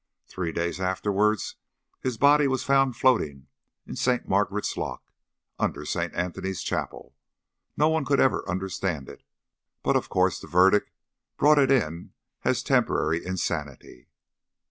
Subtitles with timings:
[0.25, 1.57] Three days afterwards
[2.01, 3.45] his body was found floating
[3.85, 4.27] in St.
[4.27, 5.11] Margaret's Loch,
[5.59, 6.11] under St.
[6.15, 7.13] Anthony's Chapel.
[7.77, 9.21] No one could ever understand it,
[9.83, 10.89] but of course the verdict
[11.37, 14.07] brought it in as temporary insanity."